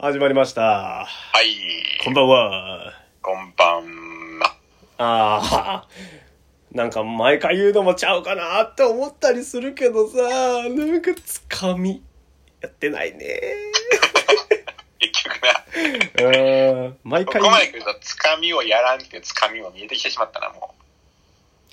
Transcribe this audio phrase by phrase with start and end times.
[0.00, 0.62] 始まりました。
[0.62, 1.06] は
[1.42, 1.56] い。
[2.04, 2.92] こんばんは。
[3.20, 4.56] こんばんは。
[4.96, 5.88] ああ、
[6.70, 10.18] なんか毎回言うのもちゃうかなって思ったりするけどさ、
[10.68, 12.00] なんかつかみ、
[12.60, 13.40] やってないね。
[15.00, 20.76] 結局な、うん、毎回ここ、まで来ると、つかみをやらんっていうつかみも見えてきてしまったな、も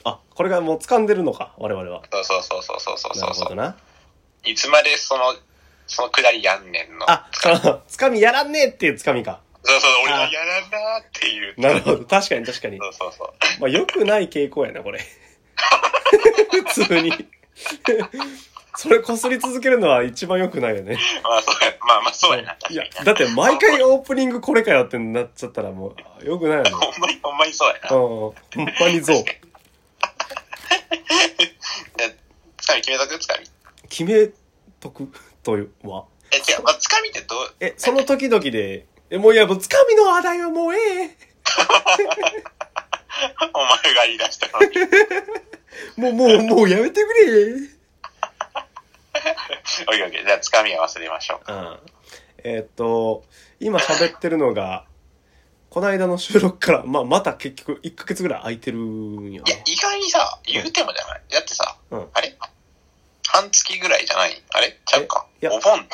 [0.04, 2.00] あ、これがもう掴んでるのか、我々は。
[2.00, 2.02] う。
[2.12, 3.44] そうそうそうそうそうなそうそう。
[3.44, 3.78] るほどな。
[4.46, 5.36] いつまでその、
[5.88, 7.10] そのくだりやんねんの。
[7.10, 9.42] あ、その、つかみやらんねえっていうつかみか。
[9.64, 11.56] そうそう、俺はやらんなーっていう。
[11.60, 12.06] なるほど。
[12.06, 12.78] 確かに確かに。
[12.78, 13.34] そうそうそう。
[13.62, 15.00] まあ、良くない傾向やな、これ。
[16.76, 17.12] 普通に。
[18.78, 20.98] それこすり続けるのは一番良くないよね。
[21.24, 26.72] まあそうや、まあまあそうやな、確いやだって毎回オープニングこれかよってなっちゃったらもう、良くないよね。
[26.72, 27.96] ほんまに、ほんまにそうやな。
[27.96, 28.02] うん。
[28.02, 28.36] ほん
[28.78, 29.24] まにそう。
[31.98, 32.18] で、
[32.58, 33.48] つかみ決めとくつかみ。
[33.88, 34.28] 決め
[34.82, 35.10] とく？
[35.46, 35.52] と
[35.88, 36.06] は？
[36.32, 41.18] え、違う、まあ、つかみってどう、え、その時々で、え、もういや、もうつかみの話題はもうええ。
[43.54, 44.76] お前が言い出したのに。
[45.98, 47.54] もう、もう、もうやめてくれ。
[49.88, 51.54] おいおい、じゃあつかみは忘れましょう。
[51.54, 51.80] うん。
[52.44, 53.24] えーっと、
[53.60, 54.86] 今喋ってるのが、
[55.70, 61.22] この間の収録から、まあ、また結局1ヶ月ぐらい空いてるんよいやね。、意外にさ、言うてもじゃない？
[61.30, 62.36] だってさ、うんあれ？
[63.36, 64.42] 半月ぐらいじゃない？
[64.54, 64.80] あれ？
[64.86, 65.88] ちゃうかお盆あ、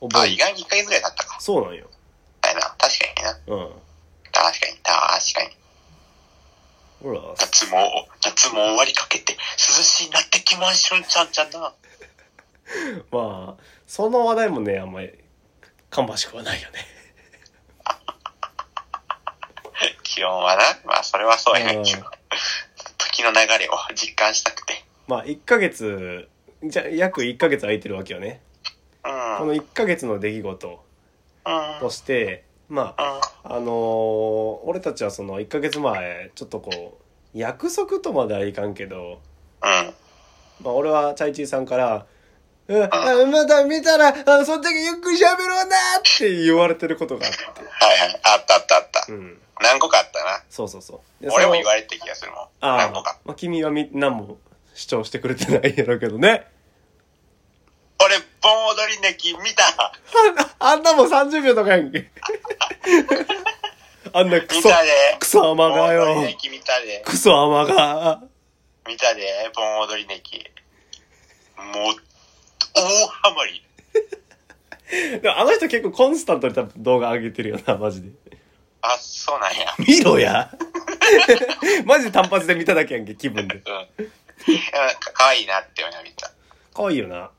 [0.00, 1.40] お盆意外に1ヶ月ぐらい経ったか。
[1.40, 1.88] そうなんよ。
[2.42, 2.74] だよな。
[2.78, 3.38] 確かにな。
[3.56, 3.72] うん。
[4.32, 5.56] 確かに、確かに。
[7.02, 9.38] ほら、夏も、夏も終わりかけて、涼
[9.82, 11.60] しいなってきましょう、ちゃんちゃんな。
[13.10, 15.10] まあ、その話題もね、あんまり、
[15.90, 16.86] 芳しくはないよね。
[20.02, 20.62] 気温はな。
[20.84, 22.04] まあ、それはそうやうんけど。
[22.98, 24.84] 時の流れを実感したくて。
[25.08, 26.28] まあ、1ヶ月、
[26.62, 28.42] じゃ、約1ヶ月空いてるわけよね。
[29.04, 29.38] うん。
[29.38, 30.84] この1ヶ月の出来事
[31.46, 31.80] うん。
[31.80, 33.56] として、まあ、うん。
[33.56, 39.20] あのー俺たちはその1ヶ月前、ちょっとこう、約束とまではいかんけど、
[39.62, 39.94] うん。
[40.62, 42.06] まあ、俺はチャイチーさんから、
[42.68, 42.88] うん、あ
[43.24, 47.38] まだ見たら、あその時ゆっくり喋ろうなって言われてることがあって。
[47.44, 48.20] はいはい。
[48.24, 49.06] あったあったあった。
[49.08, 49.38] うん。
[49.62, 50.42] 何個かあったな。
[50.50, 51.24] そうそうそう。
[51.24, 52.40] で俺も言われてた気がするもん。
[52.40, 54.36] ああ何個か。、まあ、君はみ、何も
[54.78, 56.46] 主張してくれてないやろうけどね。
[58.00, 59.92] 俺、盆踊りネキ見た？
[60.60, 62.08] あんな、もん30秒とかやんけ。
[64.14, 65.16] あんなクソ、見たで。
[65.18, 67.02] クソ甘がよ盆踊りネキ見たで。
[67.04, 68.22] クソ甘が。
[68.86, 70.48] 見たで、盆踊りネキ。
[71.56, 71.96] もう、
[72.72, 73.64] 大ハマり。
[75.20, 78.10] でもあの人結構コンスタントに多分動画上げてるよな、マジで。
[78.82, 79.74] あ、そうなんや。
[79.78, 80.52] 見ろや
[81.84, 83.56] マジで単発で見ただけやんけ、気分で。
[83.56, 83.58] う
[84.02, 84.12] ん。
[85.00, 86.30] かかわいいなって思いながら見た。
[86.74, 87.16] 可愛いよな。
[87.16, 87.22] うん。
[87.22, 87.30] わ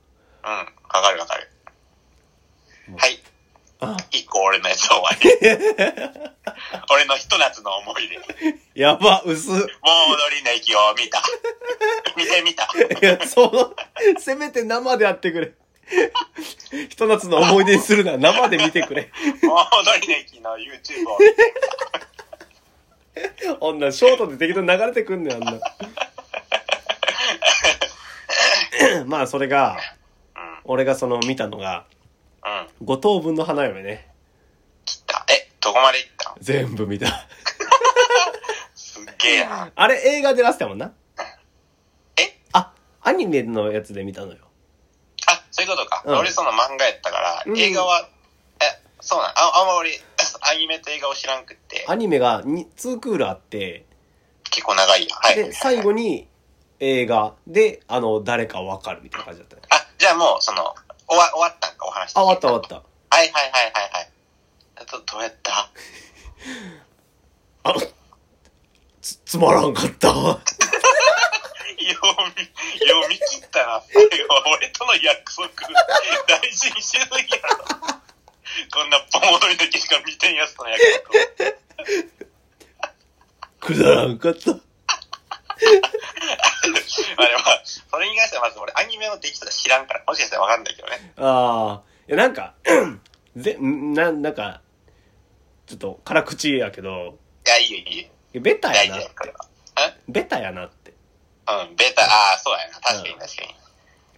[1.01, 1.49] かるわかる。
[2.97, 3.19] はい。
[3.81, 5.29] あ、一個俺のやつ終わり。
[6.91, 8.81] 俺のひと夏の思い出。
[8.81, 9.49] やば、薄。
[9.49, 9.65] 盆踊
[10.35, 11.21] りネキを見た。
[12.17, 12.65] 見てみた。
[12.65, 13.73] いや、その、
[14.19, 15.53] せめて生でやってくれ。
[16.89, 19.09] ひと夏の思い出にするなら生で見てくれ。
[19.41, 21.53] 盆踊りネキの YouTube を見て。
[23.61, 25.53] あんなショートで適当に流れてくんねん、あんな。
[29.05, 29.77] まあ、それが、
[30.63, 31.85] 俺がその見たのが、
[32.45, 32.51] うん。
[32.51, 32.67] うん。
[32.85, 34.07] 五等分の花嫁ね。
[34.85, 35.25] 切った。
[35.29, 36.31] え、どこまで行った？
[36.31, 37.07] ん全部見た。
[38.75, 39.71] すっげえな。
[39.75, 40.91] あれ映画で出したもんな？
[42.17, 42.37] え？
[42.53, 44.37] あ、アニメのやつで見たのよ。
[45.27, 46.01] あ、そういうことか。
[46.05, 48.07] うん俺その漫画やったから、うん映画は、
[48.61, 49.27] え、そうなん？
[49.29, 49.91] ああんま俺、
[50.49, 53.85] アニメと映画を知らんくって、アニメが2、2クールあって、
[54.49, 55.19] 結構長いやん。
[55.19, 55.35] はい。
[55.35, 56.27] で、最後に
[56.79, 59.61] 映画で、あの、誰かわかるみたいな感じだったね。
[59.69, 60.75] あ、じゃあもう、その、
[61.07, 62.11] 終わ、終わったんか、お話。
[62.15, 63.15] あ、終わった終わった。
[63.17, 64.09] はいはいはいはいはい。
[64.89, 65.69] ど、どうやった？
[67.63, 67.73] あ
[69.01, 70.07] つ、つまらんかった。
[70.13, 70.39] 読
[72.37, 72.45] み、
[72.79, 73.81] 読み切ったな。
[74.55, 75.47] 俺との約束、
[76.27, 77.57] 大事にしすぎやろ。
[78.71, 81.03] こんな盆踊りだけしか見てんやつとの約
[83.59, 83.67] 束。
[83.67, 84.51] くだらんかった。
[87.19, 87.41] まあでも、
[87.91, 91.13] それに関してはまず俺アニメの出来とか知らんから、もしかしたらわかんないけどね。
[91.17, 92.53] ああ、いや、なんか、
[93.35, 94.61] ぜ、んな、なんか、
[95.67, 98.03] ちょっと、辛口やけど、いや、いいよいい
[98.35, 98.41] よ。
[98.41, 99.09] ベタやな大事だよ、。
[99.19, 99.37] これは。
[100.07, 100.91] ベタやなって。
[100.91, 100.93] う
[101.71, 102.79] ん、ベータ、ああ、そうやな。
[102.79, 103.55] 確かに確かに。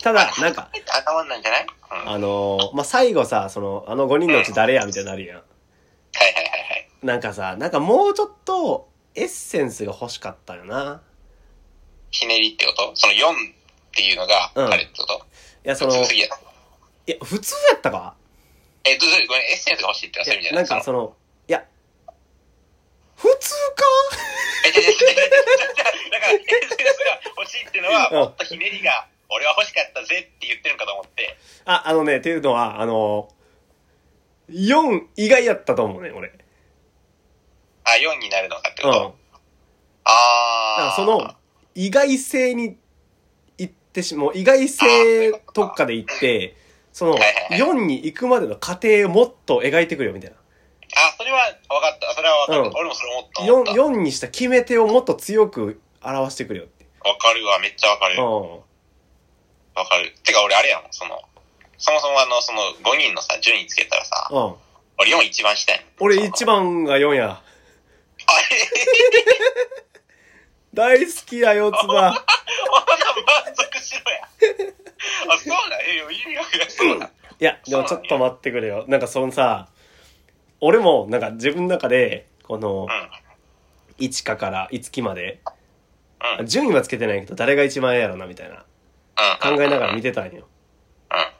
[0.01, 1.65] ただ、なんか、頭なんじゃない？
[1.91, 1.97] うん。
[1.97, 5.37] はいあのーまあ、最後さ、その、あの5人のうち誰やみたいになるやん。
[5.37, 5.45] はい
[6.25, 6.89] はいはい。
[7.03, 11.01] なんかさ、なんかもうちょっと、エッセンスが欲しかったよな。
[12.11, 12.91] ひねりってこと？
[12.95, 14.65] その4っていうのが、うん。
[14.71, 15.25] あれってこと？
[15.65, 16.27] いや、その、い普通すぎや。
[17.07, 18.15] や、普通やったか？
[18.83, 21.15] え、どうぞ、ごめん、エッセンスが欲しいってそういう意味じゃななんかその、
[21.47, 21.65] いや、
[23.15, 23.85] 普通か？
[24.65, 26.85] え、違う違う違うだから、エッセンスが
[27.37, 28.15] 欲しいっていうのは、うん。
[28.17, 33.29] もっとひねりが、俺は欲しかったぜって言ってるのかと思って、あ、あのね、っていうのは、あの、
[34.49, 36.31] 4意外やったと思うね、俺。
[37.83, 38.91] あ、4になるのかってうん。
[38.91, 39.15] こと、だか
[40.05, 40.11] ら
[40.89, 40.95] あー。
[40.95, 41.35] その、
[41.75, 42.77] 意外性に
[43.57, 46.55] 行ってしもう意外性特化で行って、
[46.93, 47.27] その、はいは
[47.57, 50.35] いはい4に行くまでの過程をもっと描いてくれよ、みたいな。
[50.95, 51.39] あ、それは
[51.69, 52.13] 分かった。
[52.13, 52.67] それは分かる。
[52.67, 53.41] うん俺もそれ思った。
[53.43, 56.85] 思った4、4にした決め手をもっと強く表してくれよって。
[57.03, 58.15] 分かるわ、めっちゃ分かる。
[58.15, 58.17] う
[59.73, 60.13] 分かる。
[60.23, 61.21] てか俺あれやもん、その、
[61.77, 64.35] そもそもあの、その5人のさ、順位つけたらさ、ん。
[64.35, 64.55] うん。
[64.99, 65.81] 俺4一番下やん。
[65.99, 67.29] 俺一番が4や。
[67.31, 67.41] あ
[70.73, 71.87] 大好きや、四つ葉。
[71.87, 72.13] 満
[73.55, 74.21] 足しろや。
[75.33, 77.11] あ、そうだ、ええよ、意味がそうだ。
[77.39, 78.85] いや、でもちょっと待ってくれよ。
[78.87, 79.67] なんかそのさ、
[80.61, 84.13] 俺もなんか自分の中で、この、うん。
[84.23, 85.41] かから5期まで、
[86.39, 86.47] うん。
[86.47, 88.65] 順位はつけてないけど、誰が一番ええやろな、みたいな。
[89.41, 90.11] 考えながら見て。
[90.11, 90.47] たんよ。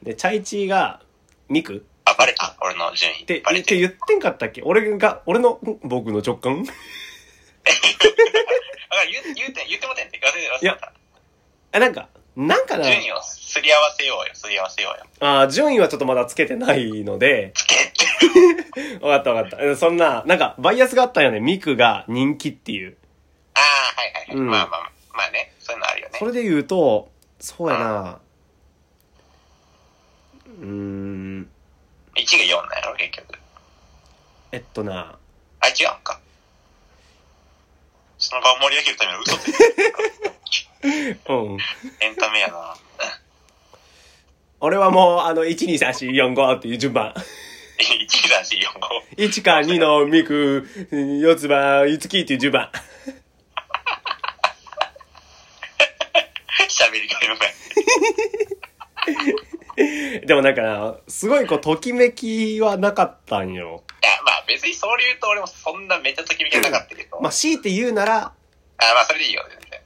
[0.04, 1.01] で、チャイチーが、
[1.48, 3.24] ミクあ、バレた俺の順位。
[3.24, 6.66] って、って言ってんかったっけ俺が、俺の、僕の直感
[8.92, 10.20] だから言う、言うてん、言ってもてんって。
[10.20, 10.78] 忘れて忘れていや
[11.72, 15.06] あ、なんか、なんかな順位をすり合わせようよ、すり合わせようよ。
[15.22, 19.00] あー順位はちょっとまだつけてないので、つけて。
[19.06, 19.76] わかったわかったえ。
[19.76, 21.40] そんな、なんか、バイアスがあったんよね。
[21.40, 22.98] ミクが人気っていう。
[23.54, 23.64] ああ、
[24.02, 24.36] はいはいはい。
[24.38, 25.54] うんまあまあ、まあね。
[25.60, 26.26] そういうのあるよねそ。
[26.26, 28.20] れで言うと、そうやな。
[30.60, 31.50] うーん、
[32.16, 33.40] 1が4なんやろ、結局。
[34.52, 35.18] えっとな、
[35.62, 36.20] あ、違うんか。
[38.31, 39.51] その場を盛り上げるための嘘って。
[41.28, 41.57] うん。
[42.00, 42.78] エンタメやな。
[44.62, 47.12] 俺はもう、あの、1、2、3、4、5っていう順番。
[47.12, 47.18] 1、2、
[48.39, 48.44] 3、
[49.18, 49.28] 4、5。
[49.28, 52.72] 1か2のミク、四つ葉、いつきっていう順番。
[56.69, 57.54] 喋りがうまい。
[60.25, 63.83] でもなんかな、すごいこう、ときめきはなかったんよ。
[64.03, 67.19] いや、まあ別にそう言うと俺もそんなめっちゃときめきはなかったけど。
[67.21, 68.33] まあ、強いて言うなら、あ、
[68.79, 69.79] まあそれでいいよ、全然。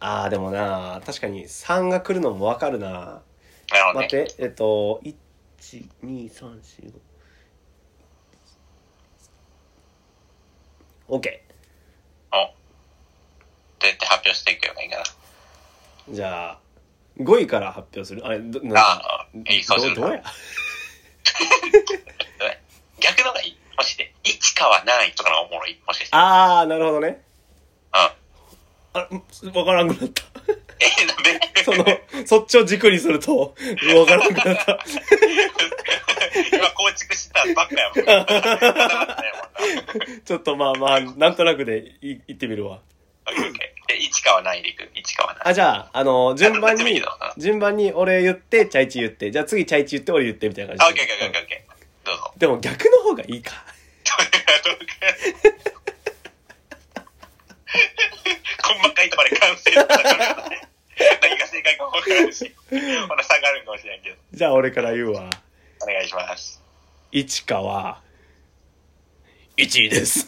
[0.00, 2.88] ああ、でもな、確かに3が来るのもわかるな。
[2.88, 4.06] なるほどね。
[4.06, 5.14] 待って、えっと、1、
[6.04, 6.92] 2、3、4、
[11.08, 11.16] 5。
[11.16, 11.40] OK。
[12.32, 12.36] お。
[12.36, 12.46] ど
[13.82, 15.04] うやって発表していくよがいいかな。
[16.08, 16.58] じゃあ、
[17.18, 18.24] 5位から発表する？
[18.24, 20.22] あれ、ど、なあ、いい、そうするど どうや？
[23.00, 23.56] 逆のがいい。
[23.76, 24.12] もしで。
[24.24, 25.78] 1かは何位とかのがおもろい。
[25.86, 26.16] もしかして。
[26.16, 27.22] あー、なるほどね。
[27.94, 27.98] うん。
[27.98, 29.08] あ、
[29.58, 30.22] わからんくなった。
[30.80, 31.40] え、なんで？
[31.64, 31.84] その、
[32.26, 33.54] そっちを軸にすると、
[33.96, 34.78] わからんくなった。
[36.52, 38.04] 今構築したばっかやもん。
[38.04, 42.80] なかったねもんなちょっとまあまあ、なんとなくでい言ってみるわ。
[43.26, 43.69] オッケーオッケーで、
[44.20, 47.02] 1かは何位でいく ?1 かは何位あ、じゃあ、あの、順番に
[47.38, 52.06] 順番に俺言って、チャイチ言って、じゃあ次チャイチ言って、俺言ってみたいなあ、感じオッケーオッケーオッケーオッケー。
[52.06, 52.32] どうぞ。
[52.36, 53.52] でも逆の方がいいか。
[58.62, 60.36] 細かいところで完成だから、
[61.22, 62.76] 何が正解かも分からんし、ほ
[63.16, 64.16] な差があるんかもしれんけど。
[64.32, 65.30] じゃあ俺から言うわ。
[65.82, 66.60] お願いします。
[67.10, 68.02] 一かは、
[69.56, 70.26] 1位です。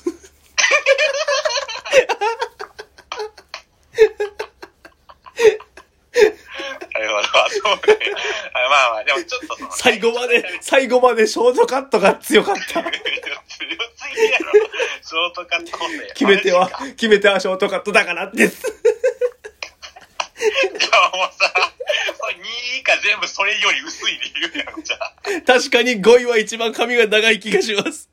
[6.93, 7.29] なるほど。
[7.29, 7.31] あ
[8.71, 12.63] まあまあ、でもちょっとその最後まで、最後までショートカットが強かった。
[12.63, 12.81] 強す
[13.65, 13.71] ぎ
[14.25, 14.53] やろ。
[15.03, 16.07] ショートカット補正。
[16.15, 18.63] 決め手は決め手はショートカットだからです。
[18.63, 18.73] じゃ
[21.07, 21.51] あもうさ、
[22.19, 22.43] それ2位
[22.81, 25.15] 以下全部それより薄い理由やん、じゃあ。
[25.47, 28.09] 確かに5位は一番髪が長い気がします。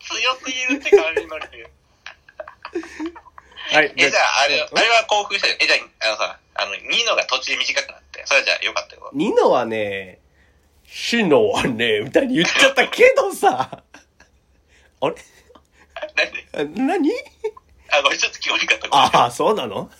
[0.00, 1.66] 強すぎるって感じの理由。
[3.72, 3.92] はい。
[3.96, 5.56] え、じゃあ、あれ、うんあれは興奮したよ。
[5.60, 8.22] え、じゃあ、あのさ、あの、2のが途中で短くなって。
[8.26, 9.10] それはじゃあよかったよ。
[9.12, 10.18] ニノはね、
[10.86, 13.82] シノはね、みたいに言っちゃったけどさ。
[15.02, 15.14] あれ？
[16.16, 17.10] なんであ何？
[17.92, 19.18] あ、ごめん、ちょっと聞こえなかった。
[19.22, 19.90] ああ、そうなの？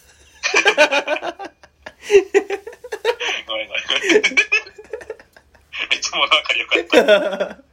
[3.46, 3.80] ごめんごめん。
[4.12, 7.58] めっちゃ物分かりよかった。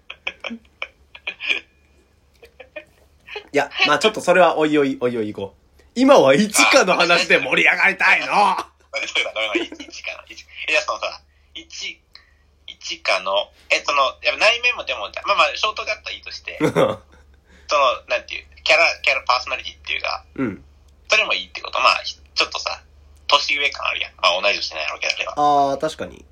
[3.54, 5.57] いや、まあちょっとそれはおいおい、おいおい行こう。
[5.98, 8.32] 今は1かの話で盛り上がりたいのそ
[9.18, 10.30] うだ、ごめんごめん、1かの。
[10.30, 10.38] 1
[10.70, 11.22] え、じゃあそのさ、
[11.58, 11.98] 1、
[12.70, 17.02] 1かの、え、その、やっぱ内面もでも、まあまあ、ショートカットいいとして、 その、
[18.08, 20.64] なんていう、キャラ、キャラパーソナリティっていうか、うん。
[21.10, 21.80] それもいいってこと。
[21.80, 22.80] まあ、ちょっとさ、
[23.26, 24.14] 年上感あるやん。
[24.22, 25.34] まあ、同い年なんやろうけど、あれは。
[25.72, 26.24] ああ、確かに。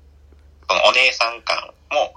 [0.68, 2.14] そのお姉さん感も、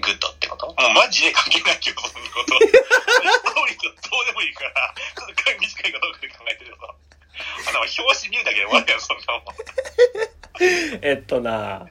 [0.00, 0.66] グッドってこと？
[0.66, 2.58] もうマジで関係ないけど、そんなこと。
[2.66, 6.86] ストーリーとどうでもいいから、ちょっと短いかどうかで考えてると。
[7.68, 9.44] あの、表紙見るだけで終わるやん、そんなもん。
[11.02, 11.86] えっとな、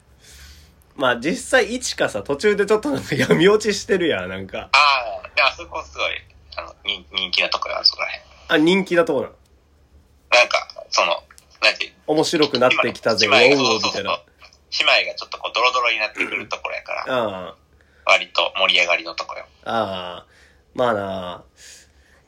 [0.95, 4.69] まあ実際1かさ、途中でちょっとなんか闇落ちしてるやん、なんか。
[4.71, 6.21] ああ、であそこすごい、
[6.55, 8.21] あの、人人気なとこや、そこらへん。
[8.49, 9.33] あ、人気なとこなの？
[10.29, 11.23] なんか、その、
[11.61, 14.19] なんていう、面白くなってきたぜ、姉妹がおうそうそうそうみたいな。
[14.95, 17.55] 姉妹がちょっとこう、ドロドロになってくるところやから、あ
[18.05, 19.45] 割と盛り上がりのとこよ。
[19.65, 20.25] あ、ああ、
[20.73, 21.43] まあな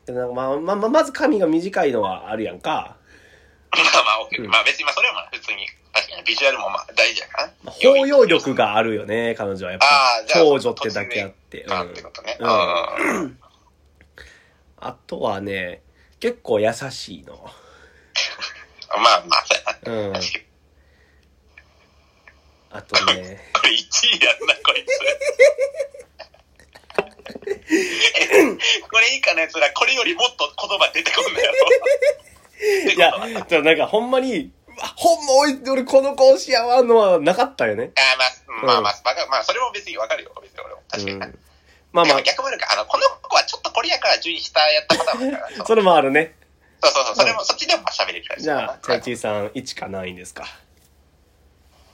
[0.05, 2.97] でなんかまあ、まあ、まあまず髪が短いのはあるやんか。
[3.71, 7.53] まあまあ、うんまあ別に、まあそれはまあ普通に、確かにビジュアルもまあ大事やから。
[7.63, 9.89] まあ包容力があるよね、彼女はやっぱあ
[10.23, 10.27] あ、。
[10.27, 11.61] じゃあ、長女ってだけあって。
[11.61, 12.37] かうんってことね。
[12.39, 13.39] ううんん。
[14.77, 15.81] あとはね、
[16.19, 17.33] 結構優しいの。
[18.97, 20.07] まあまあ、そうやな。
[20.07, 20.13] うん。
[20.13, 20.44] 確かに
[22.77, 24.99] あとね、これ1位やんな、こいつ。
[28.91, 31.53] これ以下のやつら、これよりもっと言葉出てこんのやろ。
[32.93, 32.97] い
[33.37, 34.51] や、じゃあなんかほんまに、
[34.95, 37.91] ほんまおい俺この子推しやわんのはなかったよね。
[37.95, 38.93] あーまあ、まあまあ、
[39.29, 40.81] まあ、それも別にわかるよ、別に俺も。
[40.89, 41.25] 確かにな。
[41.27, 41.39] うん
[41.93, 45.63] まあまでも逆もあるか、あの、この子はちょっとこれやから順位下やったパターンもあるから。
[45.63, 46.35] あ、それもあるね。
[46.83, 49.13] そうそうそう、それも、そっちでもまあ喋れるからじゃあ、チャイチい。
[49.13, 50.45] ーさん1か何位ですか？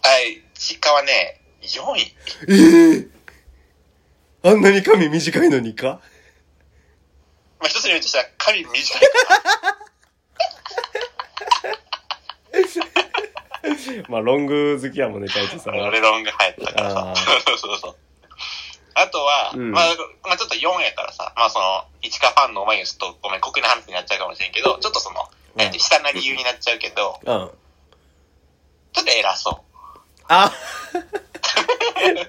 [0.03, 2.15] はい、チカはね、4位。
[2.49, 3.07] ええ
[4.43, 6.01] あんなに髪短いのにか？
[7.59, 9.01] まあ、一つに言うとしたら、髪短い。
[14.09, 15.87] まあ、ロング好きやもんね、チャイチーさんは。
[15.87, 17.15] 俺ロング入ったからさあ。
[17.15, 17.95] そうそうそう。
[18.95, 19.85] あとは、うんまあ、
[20.23, 27.25] まあちょっと4やからさ、まあその、一華ファンのお前にちょっとごめん、酷な話になっちゃうかもしれんけど、ちょっとその、なんて下な理由になっちゃうけど、うん。
[27.27, 29.63] ちょっと偉そ
[30.31, 30.51] あ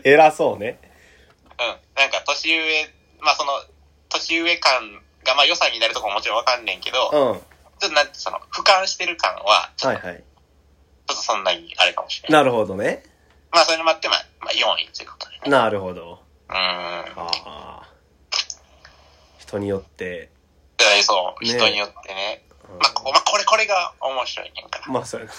[0.02, 0.80] 偉そうね。
[1.44, 1.62] う。
[1.62, 1.68] うん。
[1.96, 2.90] なんか年上、
[3.20, 3.52] まあその、
[4.08, 7.30] 年上感がまあ良さになるとこももちろんわかんねんけど、うん。
[7.30, 7.36] は
[7.78, 10.24] ちょっとなんてその、俯瞰してる感は、ちょっいはい。
[11.06, 12.42] とそんなにあれかもしれない。
[12.42, 13.04] なるほどね。
[13.52, 15.50] まあそれもあって、まあ、まあ4位ということでね。
[15.50, 16.18] なるほど。
[16.48, 16.58] うーん。
[16.58, 17.88] ああ。
[19.38, 20.30] 人によって。
[20.76, 22.44] でそう、ね人によってね。
[22.68, 24.88] うんまあ、こまあ、これ、これが面白いねんから。
[24.88, 25.32] まあ、そうやな。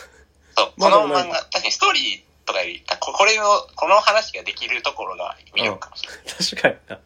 [0.55, 3.43] そう、この漫画、確かにストーリーとかより、ここれの、
[3.75, 6.19] この話ができるところが魅力かもしれない。
[6.27, 7.00] 確かにな。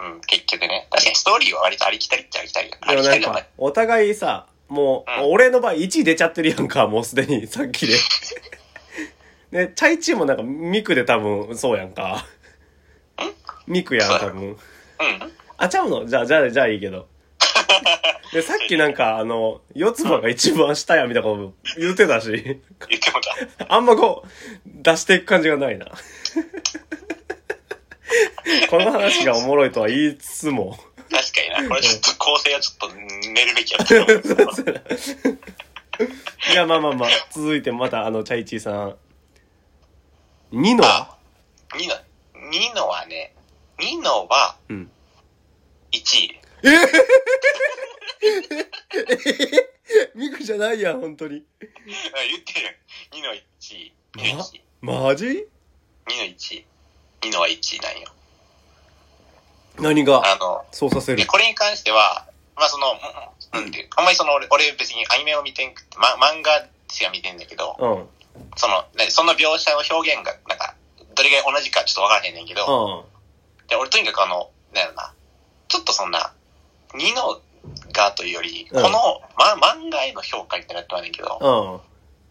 [0.00, 0.88] うん、結局ね。
[0.90, 2.78] 確かにストーリーは割とありきたりっちゃありきたりだ。
[2.80, 7.94] ありきたりだねか。、お互いさ、もう、うん俺の場合1位出ちゃってるやんか、もうすでに、さっきで。
[9.52, 12.24] ね、チャイチーもなんか、ミクで多分、そうやんか。
[13.66, 14.50] ミクやん、多分。
[14.50, 14.56] うん。
[15.58, 16.06] あ、ちゃうの？
[16.06, 17.08] じゃあ、じゃあ、じゃあいいけど。
[18.32, 23.20] で、さっきなんか、あの、四つ葉が一番下や、みたいなこと言ってたし、言っても
[23.58, 23.74] た。
[23.74, 24.28] あんまこう、
[24.66, 25.86] 出していく感じがないな。
[28.68, 30.78] この話がおもろいとは言いつつも。
[31.10, 31.68] 確かにな。
[31.68, 33.96] これちょっと構成はちょっと寝るべきやった。
[36.52, 38.96] いや、まあまあまあ、続いてまた、あの、チャイチーさん。
[40.52, 41.16] ニノは？
[41.72, 41.94] あ、ニノ、
[42.50, 43.34] ニノはね、
[43.78, 44.90] ニノはうん。
[45.92, 46.40] 1位。
[50.14, 51.44] ミクじゃないやん、本当に。
[51.56, 52.72] あ言ってるよ。
[53.12, 53.38] ニノ1
[53.76, 53.94] 位。
[54.16, 54.62] ニノ1位。
[54.80, 55.26] マジ？
[55.26, 56.66] ニノ1位。
[57.22, 58.08] ニノは1位なんよ。
[59.78, 60.22] 何が？
[60.24, 62.92] あの、そうさせるで、これに関しては、まあその、
[63.52, 67.92] うんうんていうあんまりその俺、俺別にアニメを見てんくって、ま、漫画しか見てんだけど、うん。
[67.92, 68.08] うん。
[68.56, 70.74] その、ねその描写の表現が、なんか、
[71.14, 73.06] どれぐらい同じかちょっとわからへんねんけど、
[73.68, 75.14] で、俺とにかくあの、なんやろな、
[75.68, 76.32] ちょっとそんな、
[76.94, 77.40] ニノ
[77.92, 78.82] がというより、うん。
[78.82, 81.80] この、ま、漫画への評価みたいになってまんねんけど、うん。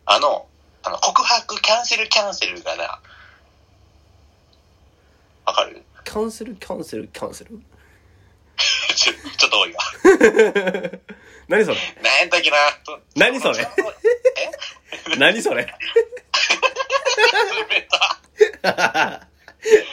[0.05, 0.47] あの、
[0.83, 2.99] あの、告白キャンセルキャンセルがな、
[5.45, 5.83] わかる？
[6.05, 7.59] キャンセル、キャンセル、キャンセル？
[8.95, 9.79] ちょちょっと多いわ。
[11.47, 11.77] 何それ？
[12.03, 12.57] なんやったっけな？
[12.85, 13.57] と何それ？
[15.11, 15.15] え？
[15.17, 15.65] 何それ？
[15.65, 15.71] 冷
[17.89, 18.19] た。
[18.63, 18.69] い。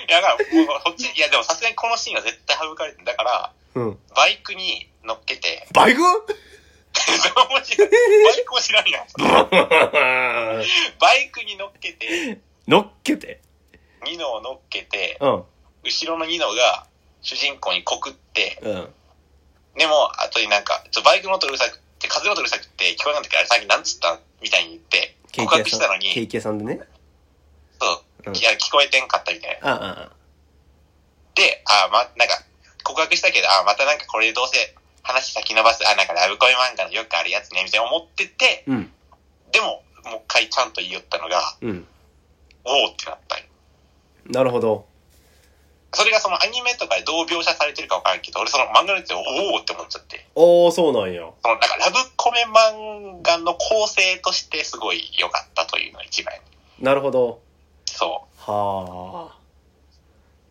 [0.08, 3.04] や、だから、もう、こっち、いや、でもさすがにこのシーンは絶対省かれてる。
[3.04, 3.98] だから、うん。
[4.14, 6.00] バイクに乗っけて、バイク？
[6.02, 6.12] バイ
[8.44, 9.06] クも知らんやん。
[10.98, 13.40] バイクに乗っけて、乗っけて？
[14.04, 15.44] ニノを乗っけて、うん。
[15.84, 16.86] 後ろのニノが
[17.20, 18.92] 主人公に告って、うん。
[19.76, 26.80] でも、後になんか、ちょバイクの音うるさくて、風の音うるさくて聞こえなかったから、さっきなんつったみたいに言って、告白したのに、ケイケイさんでね。
[27.78, 29.68] そう、うんいや、聞こえてんかったみたいな。
[29.68, 29.74] あ
[30.06, 30.10] あ、
[31.34, 32.42] で、あま、なんか、
[32.86, 38.92] 告白したけど、あまたなんかこれでどうせ話先延ばす、あ、なんかラブコメ漫画のよくあるやつね、みたいな思ってて、うん。
[39.52, 41.86] でも、もう一回ちゃんと言いよったのが、うん。
[42.64, 43.36] おおってなった
[44.28, 44.86] なるほど。
[45.92, 49.20] それがそのアニメとかでどう描写されてるかわからんけど、俺その漫画のやつでお
[49.54, 50.26] おって思っちゃって。
[50.34, 51.22] おー、そうなんや。
[51.42, 56.34] そのなんかラブコメ漫画の構成としてすごい良かったというのが一番。
[56.80, 57.40] なるほど。
[57.86, 58.50] そう。
[58.50, 59.45] はあ。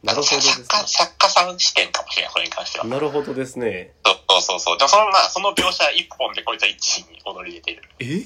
[0.06, 2.86] なるほどです作家、作家さん視点かもしれない、それに関しては。
[2.86, 2.92] ね。
[2.92, 3.92] なるほどですね。
[4.06, 4.78] そうそうそう。
[4.78, 7.82] でもその、まあ、その描写一本でこいつは一位に踊り出てる。
[8.00, 8.06] え？
[8.06, 8.26] うん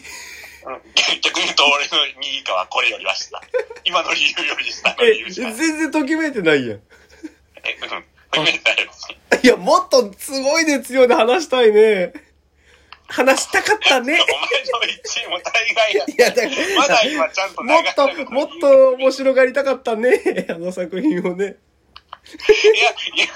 [1.23, 3.39] 逆に言うと俺の2位以下はこれよりは下。
[3.85, 6.79] 今の理由より下のえ全然ときめいてないやん。
[7.63, 8.05] え、うん。
[8.31, 8.61] ごめんな
[8.93, 9.39] さい。
[9.41, 12.11] いや、もっとすごい熱量で話したいね。
[13.07, 14.13] 話したかったね。
[14.13, 16.05] お前の1位も大概や。
[16.05, 16.43] いや、だ
[16.77, 20.45] まだ今ちゃんともっと、もっと面白がりたかったね。
[20.49, 21.57] あの作品をね。
[22.29, 23.27] いや、い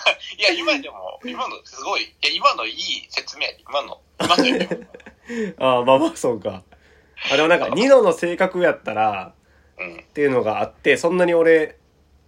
[0.47, 4.85] や、いや、今でも、今のすごい、いや、今のいい説明や今の、今のよりも
[5.59, 6.63] ああ、まあまあ、そうか。
[7.31, 9.33] あ、でもなんか、ニノの性格やったら、
[9.79, 9.97] うん。
[9.99, 11.77] っていうのがあって、そんなに俺、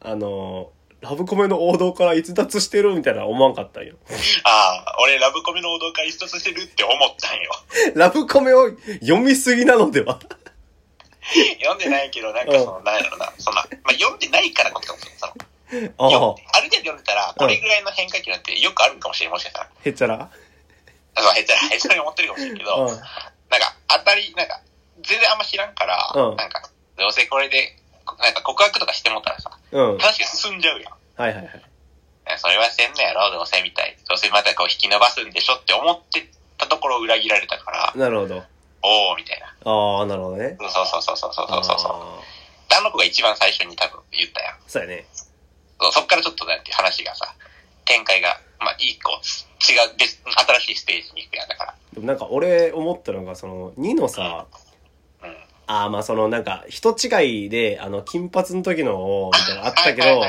[0.01, 3.95] あの、ラブコメの王道から逸脱してるみたいな思わんかったんよ。
[4.43, 7.51] ああ、俺ラブコメの王道から一つしてるって思ったんよ。
[7.95, 10.19] ラブコメを読みすぎなのでは？
[11.59, 15.33] 読んでないけど、なんかその、なんやろな、そんな、まあ、読んでないからこそ、その、
[15.97, 16.43] ああ、読んで
[17.37, 19.67] これぐらいの変化球なんてよくあるかもしれませんさ。
[19.83, 24.61] へっちら、へっちゃら、へっちゃらに思ってるかもしれんけど、うん、なんか、当たり、なんか、
[25.01, 27.75] 全然あんま知らんから、うん、なんか、どうせこれで、
[28.19, 30.93] なんか告白とかしてもたらさ、うん、話が進んじゃうやん。
[31.17, 31.61] はいはいはい。
[32.37, 33.97] それはせんのやろ、どうせみたい。
[34.07, 36.27] どうせまたこう引き伸ばすんでしょって思って
[36.57, 37.93] たところを裏切られたから。
[37.95, 38.43] なるほど。
[38.81, 39.47] おおみたいな。
[39.47, 40.57] ああ、なるほどね。
[40.59, 42.25] そうそうそうそうそうそうそう。
[42.77, 44.55] あの子が一番最初に多分言ったやん。
[44.67, 45.05] そうやね。
[45.79, 47.33] そうそっからちょっとなんて話がさ、
[47.85, 51.75] 展開が、まあいい子、違う、別、新しいステージに行くやんだから。
[51.93, 54.47] でもなんか俺思ったのが、その、2のさ、
[55.23, 55.29] うん。
[55.67, 60.21] ああ、まあそのなんか、人違いで、あの、金髪の時の、みたいなのあったけど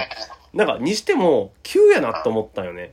[0.52, 2.92] なんか、にしても、急やなと思ったよね。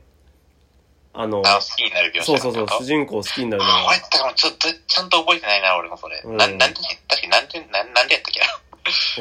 [1.16, 6.20] あの、好きになる描写そうそうそう、あ主人公好きになるのあ、俺が、だからちょっと、ちゃんと覚えてないな、俺もそれ。
[6.24, 8.46] うんなん、なんで、確かになんで、なんなんでやったっけな？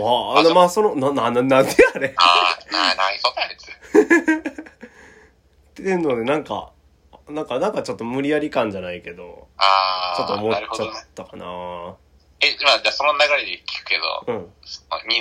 [0.02, 2.13] わあ、あの、まあその、な、な、な、なんであれ？
[2.17, 3.71] ああ、な、な、そうだ、あいつ。
[3.71, 3.73] っ
[5.76, 6.71] ていうので、なんか、
[7.30, 10.89] なんか、なんかちょっと無理やり感じゃないけど、ああ、ちょっと思っちゃっ。
[11.15, 11.95] たかな
[12.41, 14.36] え、まあ、じゃあその流れで聞くけど、うん。
[14.36, 14.41] 2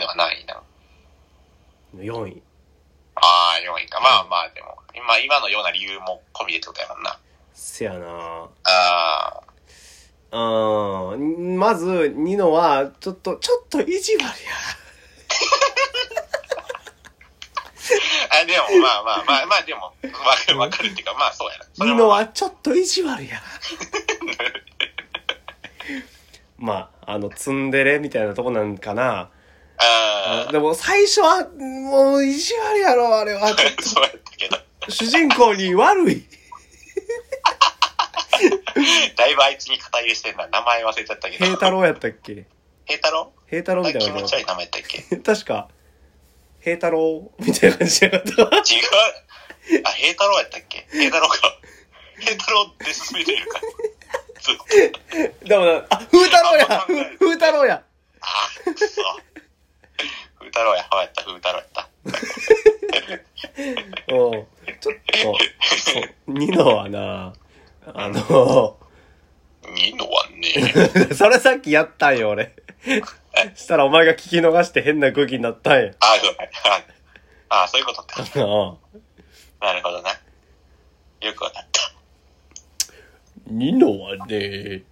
[0.01, 0.63] のは何位なの
[2.03, 2.43] 4位。
[3.15, 4.01] ああ、4位か。
[4.01, 7.17] まあまあ、でも、今、今のような理由も込みでってことやもんな。
[7.55, 9.41] せやなああ、
[10.33, 11.59] うん。
[11.59, 14.31] まず、ニノは、ちょっと、ちょっと意地悪や。
[18.31, 19.99] あ、でも、まあまあまあ、まあでも、わか
[20.53, 21.67] るわかるっていうか、まあそうやな。
[21.85, 23.43] ニもノはちょっと意地悪や。
[26.57, 29.29] まあ、あの、ツンデレみたいなとこなんかな。
[29.77, 33.49] あでも、最初は、もう意地悪やろ、あれは。
[33.49, 34.57] あ、 そうやったけど。
[34.89, 36.27] 主人公に悪い。
[39.17, 40.47] だいぶあいつに肩入れしてんな。
[40.49, 41.45] 名前忘れちゃったけど。
[41.45, 42.47] 平太郎やったっけ？
[42.87, 43.33] 平太郎？
[43.49, 44.99] 平太郎みたい気な感じ持ち悪い名前やったっけ？
[44.99, 45.23] 違う。
[45.23, 45.69] 確か、
[46.61, 48.43] 平太郎みたいな感じじゃなかった？
[48.43, 48.47] あ、
[49.93, 50.87] 平太郎やったっけ？
[50.91, 51.59] 平太郎か。
[52.19, 53.61] 平太郎って進めてるか。
[54.41, 54.57] ずっ
[55.41, 55.49] と。
[55.49, 57.83] でもな、あ、風太郎やあ風風太郎や
[58.21, 59.03] あー、くそ。
[60.39, 60.87] 風太郎や。
[60.91, 61.89] はいやった、風太郎やった。
[64.13, 64.47] うん。
[64.81, 65.13] ちょっと、
[65.79, 67.33] そう、ニノはな、
[67.87, 68.79] あの、
[69.75, 71.15] ニノはね。
[71.15, 72.55] それさっきやったんよ、俺。
[73.55, 75.93] したらお前が聞き逃して変な空気になったんや。
[76.01, 76.49] あ、ごめん。
[77.49, 78.23] ああ、そういうことか。
[79.61, 80.11] なるほどな。
[81.21, 81.93] よくわかった。
[83.47, 84.85] ニノはね、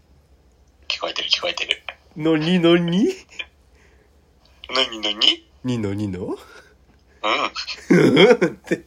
[0.89, 1.83] 聞こえてる聞こえてる。
[2.17, 3.09] のにのに
[4.75, 6.37] なになにニノニノ
[7.23, 7.97] うん。
[7.97, 8.85] うんって。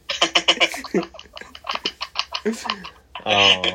[3.24, 3.32] ああ。
[3.32, 3.70] なんか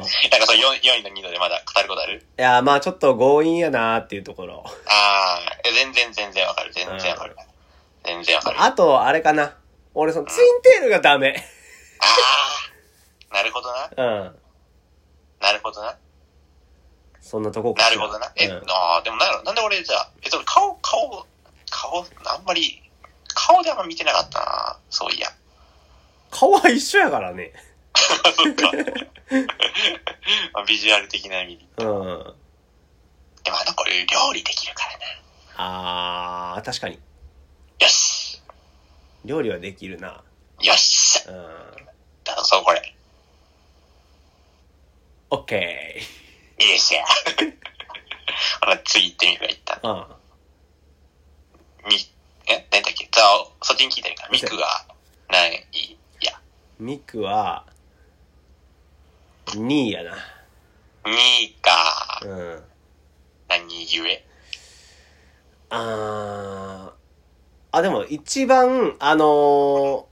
[0.45, 2.25] その 4, 4位の2度でまだ語ることある？
[2.37, 4.63] いや、まあちょっと強引やなっていうところ。
[4.65, 6.71] ああ、え全然全然わかる。
[6.73, 7.35] 全然わかる。
[8.05, 8.59] 全然わかる。
[8.61, 9.55] ああと、あれかな。
[9.95, 11.43] 俺、その、ツインテールがダメ。
[11.99, 13.89] あー、なるほどな。
[13.97, 14.35] うん。
[15.41, 15.95] なるほどな。
[17.21, 18.31] そんなとこかなるほどな。
[18.35, 21.25] え、うんああ、でもなんやろなんで俺じゃあ、えっと、顔、顔、
[21.69, 22.81] 顔、あんまり、
[23.33, 24.77] 顔であんま見てなかったな。
[24.89, 25.27] そういや。
[26.31, 27.51] 顔は一緒やからね。
[28.35, 28.71] そっか。
[30.53, 31.63] まあビジュアル的な意味で。
[31.85, 32.33] うん。
[33.43, 35.05] でもあの子料理できるからな。
[36.55, 36.95] あー、確かに。
[36.95, 38.41] よし。
[39.25, 40.23] 料理はできるな。
[40.61, 41.31] よっしゃ。
[41.31, 41.37] うん。
[42.23, 42.95] だからそうこれ。
[45.31, 46.01] オッケ
[46.59, 47.05] よっしゃ。
[48.61, 49.77] ほら、次行ってみるわ、一旦。
[49.81, 50.05] ー。
[51.83, 51.89] うん。
[51.89, 51.95] み、
[52.47, 53.07] え、何だっけ？
[53.11, 54.29] じゃあ、そっちに聞いてるから。
[54.29, 54.85] ミクが
[55.29, 56.39] 何位いや。
[56.79, 57.65] ミクは、
[59.57, 60.11] 2位やな。
[60.11, 60.15] 2
[61.43, 62.21] 位か。
[62.23, 62.63] うん。
[63.47, 64.23] 何故？
[65.69, 66.99] あー。
[67.71, 70.09] あ、でも一番、あのー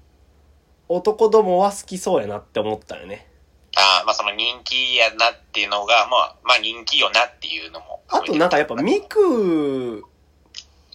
[0.89, 3.28] 男どもは好きそうやなって思ったよね。
[3.76, 8.02] ああ、まあその人気やなっていうのが、まあ、まあ人気よなっていうのも。
[8.08, 10.04] あとなんかやっぱミク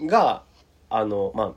[0.00, 0.44] が、
[0.88, 1.52] あの、まあ、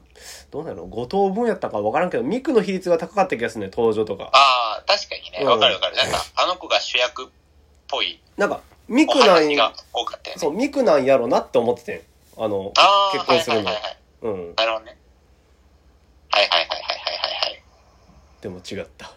[0.51, 4.25] どうなの五等分やったかわからんけど、ミクの比率が高かった気がするね、登場とか。
[4.25, 5.39] ああ、確かにね。
[5.41, 5.97] うんわかるわかる。
[5.97, 7.27] なんか、あの子が主役っ
[7.87, 10.39] ぽいなんか、ミおクなん話が多かったよね。
[10.39, 12.05] そう、ミクなんやろなって思ってて。
[12.37, 13.97] あの、ああ、結婚するのはいはいはいはい。
[14.21, 14.55] うん。
[14.55, 14.97] なるほどね。
[16.31, 17.61] はいはいはいはいはいはいはい。
[18.41, 19.11] でも違った。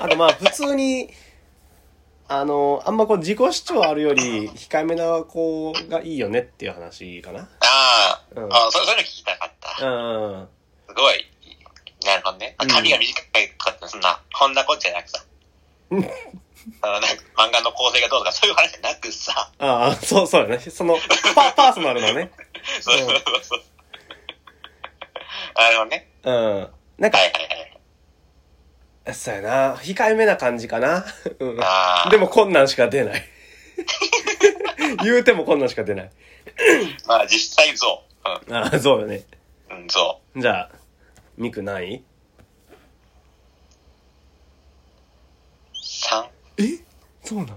[0.04, 1.12] あとまあ、普通に、
[2.28, 7.40] あの、あんまこう自己主張あるより、控えめな子がいいよねっていう話かな。
[7.40, 7.46] あ
[8.36, 9.86] あ、うんああ、そうそういうの聞きたかった。
[9.86, 10.48] うん。
[10.88, 11.29] すごい。
[12.10, 12.56] なるほどね。
[12.60, 13.22] うん髪が短
[13.58, 15.24] かったそんな、こんなこっちゃなくさ。
[15.90, 16.04] う ん
[16.82, 19.50] あの、なんか漫画の構成がどうとかそういう話じゃなくさ。
[19.58, 20.58] ああ、そうそうよね。
[20.58, 20.96] その、
[21.34, 22.30] パ、パーソナルなね。
[22.82, 23.62] そうそうそうそう。
[25.56, 26.08] なるほどね。
[26.24, 26.70] うん。
[26.98, 27.42] なんかは、いはい
[29.06, 29.14] はい。
[29.14, 29.76] そうやな。
[29.76, 31.06] 控えめな感じかな。
[31.38, 31.60] うん。
[31.62, 32.10] ああ。
[32.10, 33.24] でも困難しか出ない。
[35.02, 36.10] 言うても困難しか出ない。
[37.06, 39.24] まあ実際そああ、そうよね。
[39.70, 39.74] う。
[39.74, 40.70] うん、そじゃあ、
[41.40, 42.02] ミク何位う。
[45.74, 46.28] 3?
[46.58, 46.84] え？
[47.24, 47.48] そうなん？
[47.48, 47.52] う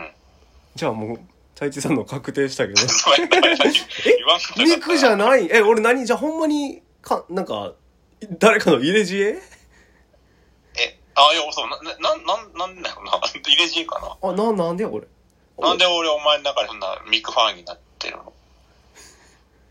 [0.00, 0.10] ん。
[0.74, 1.20] じゃあもう、
[1.54, 2.80] 太一さんの確定したけど。
[2.82, 2.88] 言
[4.26, 5.48] わんことミクじゃなない？
[5.52, 6.04] え、俺何？
[6.04, 7.74] じゃあほんまに、か、なんか、
[8.40, 9.28] 誰かの入れ知恵？
[9.28, 9.38] え、
[11.14, 13.12] あ、いや、そう、な、な、なん、なんだろうな。
[13.12, 14.16] 入れ知恵かな。
[14.28, 15.06] あ、な、なんでやこれ？
[15.56, 18.32] なんで俺お前の中でそんなミクファンになってるの？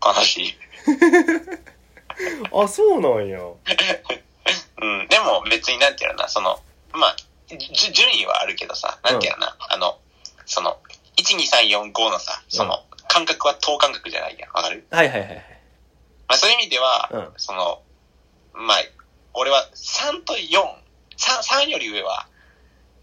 [0.02, 0.54] 悲しい。
[2.52, 3.38] あ、そうなんや。
[3.40, 5.08] うん。
[5.08, 6.60] でも別になんていうのかな、その、
[6.92, 7.58] まあ、じ
[7.92, 9.98] 順位はあるけどさ、なんていうのかな、あの、
[10.46, 10.78] その、
[11.16, 14.50] 1、2、3、4、5のさ、その、感覚は等間隔じゃないやん。
[14.52, 14.86] わかる？
[14.90, 15.36] はいはいはいはい。
[16.28, 17.82] まあそういう意味では、うんその、
[18.54, 18.82] まあ、
[19.34, 20.38] 俺は3と4、
[21.18, 22.26] 3、3より上は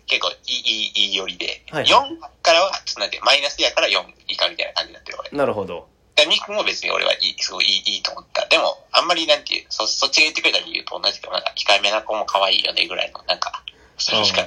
[0.07, 5.29] 結構いい、いい、いいよりで、はい4からは、ちょっとなんマイナスやから4以下みたいな感じになってる俺。
[5.37, 5.87] なるほど。
[6.19, 8.45] でミクも別に俺はいい、すごいいい、いいと思った。
[8.47, 13.63] でも、あんまりなんていう、そ、そっちが言ってくれた理由と同じけど、なんか、控えめな子も可愛いよね、ぐらいの、なんか、
[13.97, 14.41] それしか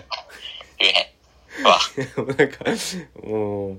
[0.79, 1.15] 言え
[1.59, 1.65] へん。
[1.65, 1.79] わ、
[2.37, 2.59] なんか、
[3.27, 3.79] もう、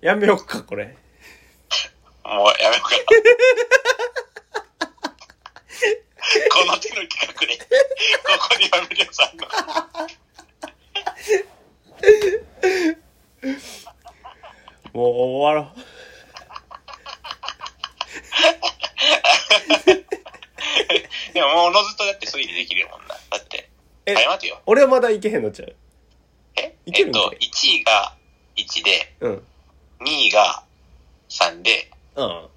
[0.00, 0.96] やめよっか、これ。
[2.24, 3.02] もうやめようかな。
[6.50, 7.64] この手の企画で、こ
[8.48, 9.44] こでやめるやつあんの。
[14.92, 15.85] もう終わろう。
[21.36, 23.08] でももうおのずとだって推理できるもんな。
[23.08, 23.68] だって、
[24.06, 24.58] えはい、待てよ。
[24.64, 25.76] 俺はまだいけへんのちゃう？
[26.56, 26.74] え？
[26.86, 28.14] いけるんかいえっと、1位が
[28.56, 29.32] 1で、うん。
[29.34, 29.40] 2
[30.28, 30.62] 位が
[31.28, 32.48] 3で、うん。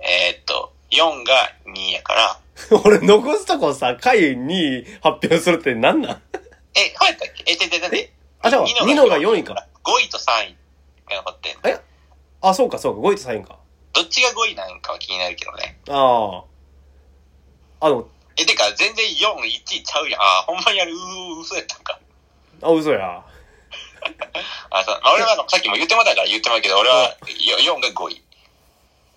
[0.00, 2.40] えーっと、4が2やから、
[2.84, 6.22] 俺残すとこさ、回に発表するってなんなん？
[6.74, 7.44] え、はいったっけ？
[7.52, 9.66] え、で、で、で、で、あ、じゃあ、2のが4位か。。
[9.84, 10.56] 5位と3位
[11.10, 11.80] が残ってんのえ
[12.40, 13.58] あ、そうか、そうか、5位と3位か。
[13.92, 15.78] どっちが5位なんかは気になるけどね。
[15.90, 16.55] ああ。
[17.80, 20.20] あの、え、てか、全然4、1位ちゃうやん。
[20.20, 21.98] あ、ほんまにあれ、うー、嘘やったんか。
[22.62, 23.22] あ、嘘や。
[24.70, 25.00] あ、そう。
[25.02, 27.16] まあ、俺はさっきも言ってもらったから言ってもらうけど、俺は
[27.64, 28.22] よ4が5位。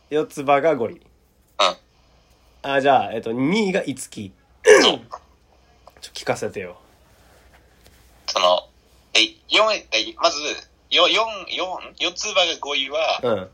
[0.10, 1.02] 四つ葉が5位。
[2.64, 2.72] うん。
[2.72, 4.32] あ、じゃあ、えっと、2位がいつき。
[4.82, 5.02] そう。
[6.02, 6.78] ちょ、聞かせてよ。
[8.28, 8.68] その、
[9.14, 9.20] え、
[9.50, 10.40] 4、え、まず、
[10.90, 11.16] よ、4、
[11.48, 13.50] 4、四つ葉が5位は、うん。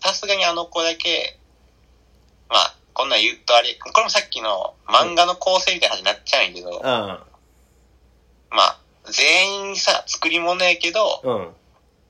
[0.00, 1.43] さすがにあの子だけ、まあ、
[2.94, 7.24] こんなん言うとあれ、これもさっきの漫画の構成みたいな話になっちゃうんやけど、あ
[8.50, 8.78] まあ、
[9.10, 11.28] 全員さ、作り物やけど、あ。
[11.28, 11.48] うん。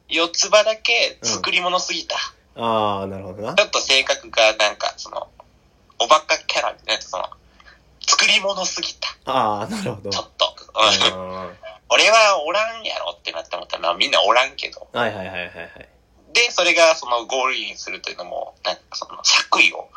[0.08, 2.16] 四つ葉だけ作り物すぎた。
[2.56, 3.62] ああ、なるほどなち。
[3.62, 5.28] ょっと性格がなんか、その、
[5.98, 7.24] おバカキャラみたいな、その、
[8.06, 9.08] 作り物すぎた。
[9.24, 10.10] ああ、なるほど。
[10.10, 10.54] ちょっと。
[10.74, 11.50] あ
[11.88, 14.88] 俺はおらんやろってなって思ったら、まあみんなおらんけど。
[14.92, 15.88] ーはいはいはいはいはい。
[16.32, 19.88] で、それがそのゴールインするというのも、なんかその作為を、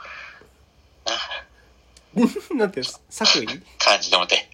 [1.07, 3.45] な なんて、作為？
[3.77, 4.49] 感じで思って。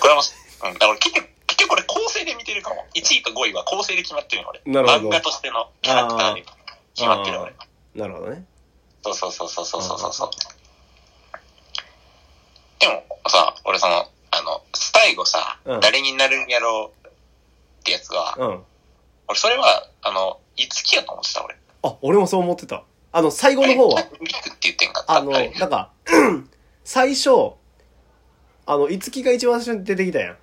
[0.00, 2.86] これも、うん、だから結局、結局これ構成で見てるかも。
[2.94, 4.72] 1位と5位は構成で決まってるよ、俺。
[4.72, 6.44] なるほど漫画としてのキャラクターで
[6.94, 7.54] 決まってる、俺。
[7.94, 8.44] なるほどね。
[9.02, 10.30] そうそうそうそうそうそうそう。
[12.78, 17.10] でもさ、俺その、あの、最後さ、うん誰になるんやろうっ
[17.84, 18.64] てやつは、うん。
[19.28, 21.56] 俺それは、あの、いつきやと思ってた、俺。
[21.82, 22.84] あ、俺もそう思ってた。
[23.16, 24.00] あの、最後の方は。
[24.00, 25.02] えミクって言ってんか。
[25.08, 25.90] あの、はいなんか、
[26.84, 27.30] 最初、
[28.66, 30.36] あの、いつきが一番最初に出てきたやん。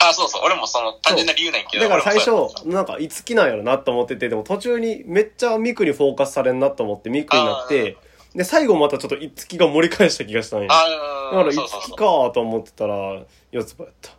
[0.00, 0.42] あ、そうそう。
[0.44, 1.84] 俺もその単純な理由なんやけど。
[1.84, 2.32] だから最初
[2.66, 7.96] なんか、いつきなんやろなと思ってて、でも途中にめっちゃミクにフォーカスされんなと思ってミクになって、
[8.34, 10.66] で、最後またちょっといつきが盛り返した気がしたんや。
[10.66, 11.86] だあから、ーいつ。
[11.86, 11.96] きか
[12.34, 14.10] と思ってたら、四つ葉やった。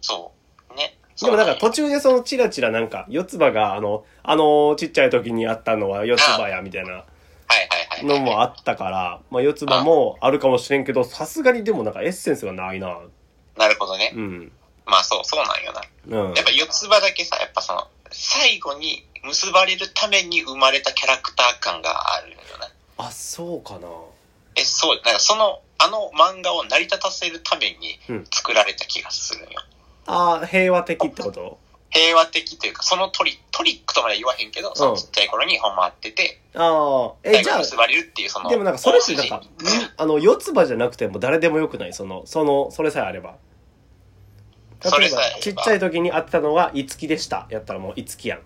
[0.00, 0.32] そ
[0.74, 0.76] う。
[0.76, 0.98] ね。
[1.22, 7.04] でもなんか途中でそのチラチラなんか、四つ葉があの、あのちっちゃい時にあったのは四つ葉やみたいな。
[8.02, 12.98] のもあったから、まあ四つ葉もあるかもしれんけど、さすがにでもなんかエッセンスがないな。
[13.56, 14.12] なるほどね。
[14.14, 14.52] うん。
[14.84, 15.82] まあそう、そうなんよな。
[16.26, 16.44] うんやっ。
[16.44, 22.68] ぱ四つ葉だけさ、やっぱその、最後に結ばれるために生まれたキャラクター感があるよな。
[22.98, 23.88] あ、そうかな。
[24.54, 29.60] え、そう、なんかその、あの漫画を成り立たせるためにうん作られた気がするんよ。
[30.06, 31.58] ああ、平和的ってこと？
[31.90, 39.42] 平和的というか、そのトリトリックとまで言わへんけど、そのちっちゃい頃にほんまあってて、ああ、え、じゃあ、結ばれるっていうその、でもなんかそれってなんか
[39.96, 41.92] あの、四つ葉じゃなくても誰でもよくない？
[41.92, 43.36] その、その、それさえあれば。
[44.82, 47.46] それ例えばさえあればちっちゃい時に会ってたのは、いつきでした。
[47.50, 48.40] やったらもう、いつきやん。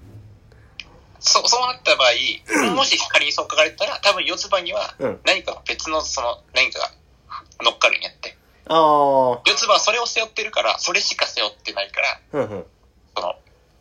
[1.18, 6.90] そう、そうなった場合、もし仮にそう書かれたら、多分四つ葉にはうん何か別のその、何かが
[7.62, 8.36] 乗っかるんやって。
[8.68, 12.66] ああ、四つ葉はそれを背負ってるから、それしか背負ってないから、ふんふん。
[13.14, 13.34] その、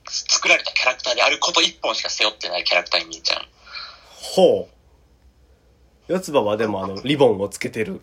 [0.08, 3.42] 作られたキャラクターであること一本しか背負ってないキャラクターに見えちゃう。
[4.36, 6.12] ほう。
[6.12, 8.02] 四つ葉はでもあの、リボンをつけてる。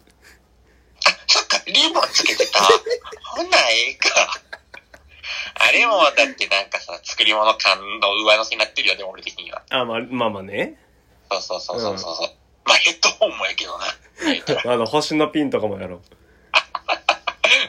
[1.06, 2.60] あ、そっか、リボンつけてた。
[3.34, 4.08] ほんならええか。
[5.58, 9.62] あれも、だってなんかさ、作り物感の上乗せになってるよ、でも俺的には。
[9.70, 10.78] あまあ、まあまあね。
[11.30, 12.12] そうそうそうそうそう。
[12.12, 12.30] う
[12.64, 13.86] まあヘッドホンもやけどな。
[14.72, 16.00] あの、星のピンとかもやろう。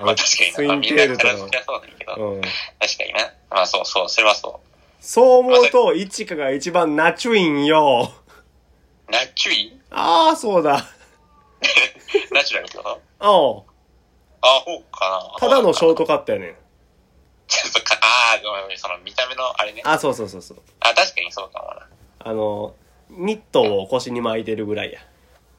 [0.04, 0.56] まあ確かにな。
[0.56, 2.16] ツインまあみんテールとかなからそりゃそうだけど。
[2.16, 2.42] うん。
[2.42, 3.34] 確かにな。
[3.50, 4.60] まあそうそう、それはそ
[5.00, 8.12] そう思うと、イチカが一番ナチュインよ。
[9.08, 9.12] う。
[9.12, 9.80] ナチュイ？
[9.92, 10.86] ああ、そうだ。
[12.32, 13.02] ナチュラルってこと？
[13.20, 13.64] おう
[14.42, 15.40] あ、ほうかな。
[15.40, 16.04] ただのショート。
[16.04, 16.56] トカットやねん。
[17.48, 19.82] ちょっとか、ああ、ごめんごめん、その見た目のあれね。
[19.86, 20.58] あ、そうそうそうそう。
[20.82, 21.88] あ、確かにそうかもな。
[22.20, 22.76] あの、
[23.10, 25.00] ニットを腰に巻いてるぐらいや。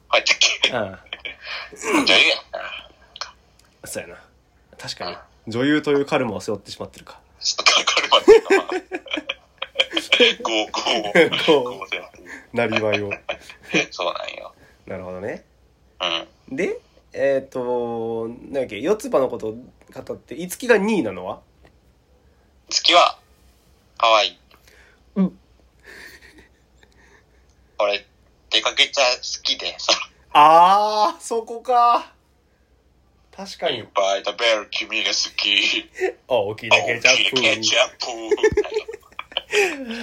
[0.09, 2.05] はい、たっけうん。
[2.05, 2.59] 女優やんな。
[3.85, 4.21] そうやな。
[4.77, 5.51] 確かに。
[5.51, 7.19] 女優というカルマを背負ってしまってるか。
[7.39, 8.89] ちょっとかかるまでな。
[10.43, 12.23] ゴー、ゴー、こゴーでやってる
[12.53, 13.11] う、なりわいを。
[13.91, 14.53] そうなんよ。
[14.85, 15.45] なるほどね。
[16.49, 16.55] うん。
[16.55, 16.79] で、
[17.13, 21.41] えっ、と、なんだっけ、四つ葉のことを語って、いつきが2位なのは
[22.69, 23.19] 月は、
[23.97, 24.39] 可愛い。
[25.15, 25.39] うん。
[27.79, 28.05] 俺、
[28.49, 29.93] 出かけちゃ好きでさ、
[30.33, 32.13] あー、そこか。
[33.39, 33.85] 確かにいっ。
[33.93, 35.89] ぱい食べる君が好き。
[36.27, 37.41] 大きなケチャップ。
[37.41, 37.89] ケチャッ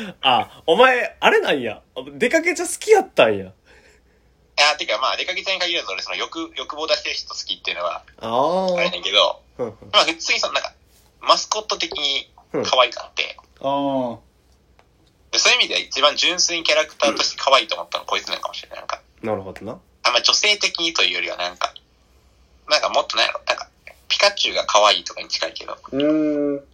[0.08, 0.16] プ。
[0.22, 1.82] あ、お前、あれなんや。
[2.14, 3.52] 出かけちゃ好きやったんや。
[4.72, 9.66] あ、てかまあ、出かけちゃんに限らず俺、その欲、欲望出してる人好きっていうのは、ああれだけど、ま
[10.00, 10.72] あ普通にそのなんか、
[11.20, 12.32] マスコット的に
[12.64, 14.18] 可愛かって、あ
[15.30, 18.78] でそういう意味では一番純粋にキャラクターとして可愛いと思ったのこいつなのかもしれない。
[18.78, 19.26] なんか、ー。
[19.26, 19.78] なるほどな。
[20.04, 21.74] あんま女性的にというよりはなんか、
[22.68, 23.68] なんかもっとなんやろ、なんか、
[24.08, 26.64] ピカチュウが可愛いとかに近いけど、うーん。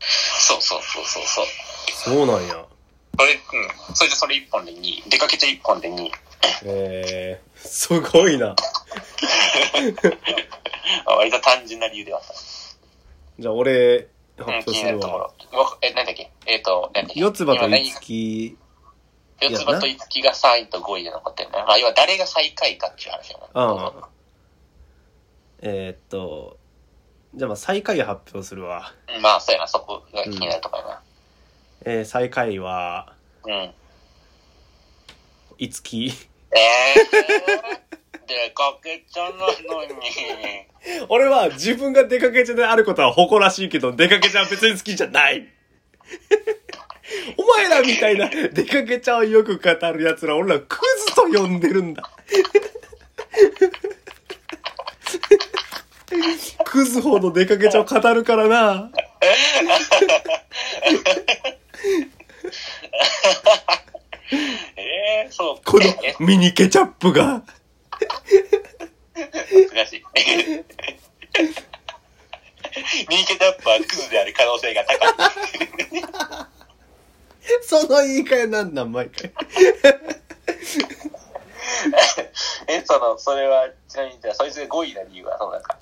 [0.00, 1.46] そうそうそうそうそう。
[2.16, 2.64] そうなんや。
[3.18, 3.40] それ、うん。
[3.94, 5.02] それでそれ一本で2位。
[5.08, 6.12] 出かけちゃ一本で2位。
[6.64, 8.54] えー、すごいな。
[11.06, 12.34] あ 割と単純な理由ではあった。
[13.38, 15.30] じゃあ俺、発うん、表する気になるとこわ。
[15.52, 15.58] ろ。
[15.58, 16.30] わえ、なんだっけ？
[16.46, 17.20] えっ、と、なんだっけ？
[17.20, 18.56] 四つ葉と今何いつき、
[19.40, 21.58] 四つ葉と五木が3位と5位で残ってるね。
[21.58, 23.46] まあ、要は誰が最下位かっていう話だな。
[23.54, 24.08] ああ。
[25.60, 26.58] えー、っと、
[27.34, 28.92] じゃあまあ最下位発表するわ。
[29.14, 31.02] うんまあ、そうやな、そこが気になるところや
[31.84, 33.54] えー、最下位は、な。
[33.54, 33.70] うん。
[35.58, 36.06] いつき？
[36.06, 36.14] えー、
[38.26, 39.48] 出かけちゃなの
[39.84, 39.92] に。
[41.08, 45.48] 俺は自分が出かけちゃであることは誇らしいけど、出かけちゃは別に好きじゃない。
[47.36, 52.08] お前らみたいな出かけちゃをよく語る奴ら、俺らクズと呼んでるんだ。
[56.78, 58.88] クズほど出かけちゃを語るからな。
[64.76, 65.56] えー、そう。
[65.64, 65.86] こえ
[66.20, 67.42] のミニケチャップが。
[69.74, 70.04] 難しい。
[73.08, 74.98] ミニケチャップはクズである可能性が高い。
[77.62, 79.32] その言い換えなんなん、毎回。
[82.68, 85.77] え、その、それは、ちなみに、じゃあ、そいつが5位な理由は、そうなんか、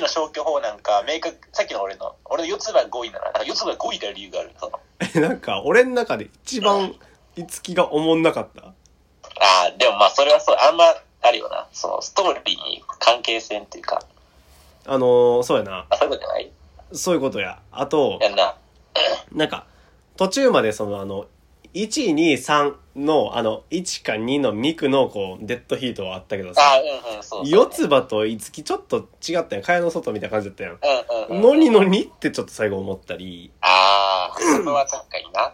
[0.00, 4.50] マジの消去法なんか、明確、さっきの俺の、俺の四つ葉5位なら、なんか四つ葉5位な理由がある。
[4.58, 6.94] その、え、 なんか、俺の中で一番、
[7.36, 8.62] いつきがおもんなかった？
[8.64, 8.72] あ
[9.66, 11.66] あ、でもまあ、それはそう、あんま、ああるよな。
[11.72, 14.00] その、ストーリーに関係性っていうか、
[14.86, 15.86] あのーそうやな。
[15.90, 16.52] あ、そういうことじゃない？
[16.92, 17.58] そういうことや。
[17.72, 18.54] あと、やんな。
[19.32, 19.66] なんか、
[20.16, 21.26] 途中までそのあの、
[21.74, 29.64] 1、2、3の、あの、1か2のミクのこう、デッドヒートはあったけどあ、さ、うんうん、そうそう、四つ葉と五木ちょっと違ったやん。
[29.64, 30.72] 蚊帳の外みたいな感じだったやん。
[30.72, 30.78] うん
[31.30, 31.42] うん、うん。
[31.42, 35.52] のにのにってちょっと最後思ったり、ああ、それは確かにな。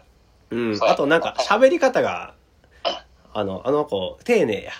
[0.51, 0.79] うん。
[0.81, 2.33] あとなんか喋り方が、
[3.33, 4.71] あの、あの子、丁寧や。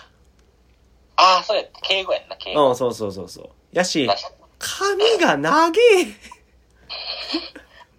[1.16, 2.68] ああ、そうや敬語やんな、敬語。
[2.70, 3.48] うん、そうそうそうそう。
[3.72, 4.08] やし。
[4.58, 6.06] 髪が長え。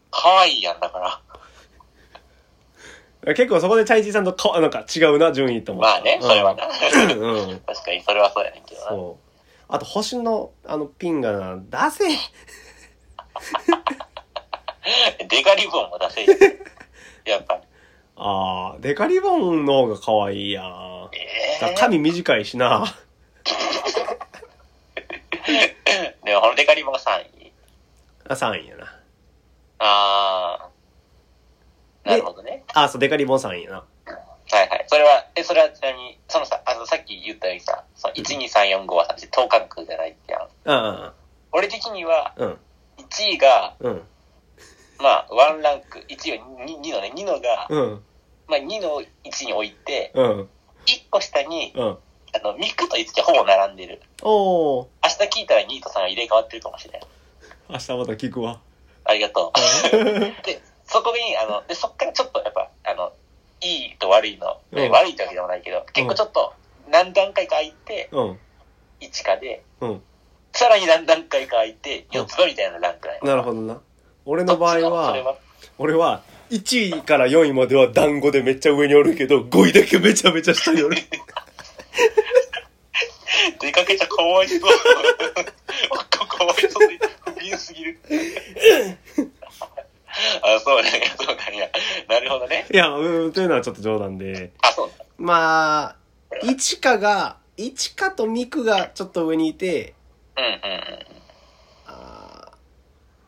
[0.10, 1.21] 可愛いやんだから。
[3.33, 5.81] 結構そこでチャイチーさんとか、なんか違うな、順位と思。
[5.81, 6.65] まあね、それはな。
[6.65, 7.49] うん。
[7.49, 7.59] うん。
[7.61, 8.87] 確かに、それはそうやねんけどな。
[8.89, 9.23] そう。
[9.69, 11.61] あと、星の、あの、ピンがな、出
[11.91, 12.05] せ。
[15.27, 16.33] デカリボンも出せよ。
[17.25, 17.61] やっぱり。
[18.15, 21.09] あー、デカリボンの方が可愛いやん。
[21.11, 21.17] え
[21.57, 22.85] えだから髪短いしな。
[26.23, 27.51] でも、このデカリボンが3位。
[28.29, 28.85] あ、3位やな。
[29.79, 30.69] ああ。
[32.08, 32.63] なるほどね。
[32.74, 33.76] あ、そう、デカリボン3位やな。
[33.78, 34.86] はいはい。
[34.88, 40.48] それは、え、それはちなみに、そのさ、あの、さっき言ったようにさ、その1、2、3、4、5はさ、等間隔じゃないってやん。
[40.65, 41.12] うん、
[41.52, 42.58] 俺的には、うん、
[42.98, 44.02] 1位が、うん、
[45.00, 48.02] まあ、1ランク、1位は 2, 2のね、2のが、うん、
[48.48, 50.41] まあ、2の1に置いて、うん、
[50.86, 51.98] 1個下に、うん。
[52.34, 54.02] あの、ミクと1がほぼ並んでる。
[54.22, 57.08] おー、明日聞いたら2と3が入れ替わってるかもしれない。
[57.70, 58.62] 明日また聞くわ。
[59.06, 59.60] ありがとう。
[60.46, 63.12] で、そこに、あの、で、そっからちょっとやっぱ、あの、
[63.62, 66.54] いいと悪いの、うん悪いってわけでもないけど、結構ちょっと、
[66.89, 68.39] 何段階か空いて、うん、
[69.02, 70.02] 1かで、うん。
[70.54, 73.82] さらに何段階か空いて、4つみたいなランクななるほどな。
[74.26, 75.38] 俺の場合は、は、
[75.78, 80.97] 俺は、1位から4位までは団子でめっちゃ上におるけど、5位だけめちゃめちゃ下におる。
[83.60, 84.60] 出かけちゃかわいそう。
[86.38, 88.00] かわいそうで、 不憫すぎる。
[90.41, 91.69] あ、そうね、 そうなんや。
[92.08, 92.65] なるほどね。
[92.71, 94.51] いや、うん、というのはちょっと冗談で。
[94.62, 95.06] あ、そうだ。
[95.17, 95.95] まあ、
[96.43, 99.93] 一かが、一かとミクがちょっと上にいて、
[100.38, 101.06] うんうんうん。
[101.88, 102.51] あ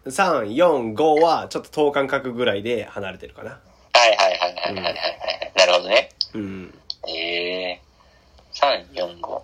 [0.05, 3.59] ー3、4、5はちょっと等間隔ぐらいで離れてるかな。
[3.93, 5.51] はいはいはいはいはいはいはい。
[5.55, 6.09] なるほどね。
[6.33, 6.79] うん。
[7.07, 7.89] ええー。
[8.59, 9.41] 3、4、5。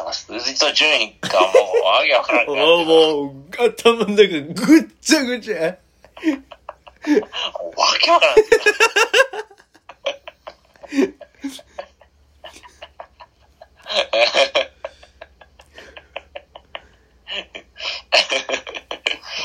[0.00, 1.46] なんか数字と順位がも
[1.82, 5.76] うわけわからんあくな もう、頭の中ぐっちゃぐちゃ。
[7.00, 8.36] わけわからん